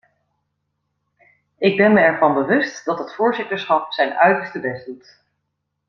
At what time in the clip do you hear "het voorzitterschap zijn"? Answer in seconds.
2.99-4.13